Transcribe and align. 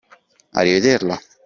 A 0.57 0.61
rivederla! 0.63 1.21